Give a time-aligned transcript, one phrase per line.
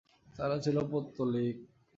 [0.35, 1.57] তারা ছিল পৌত্তলিক।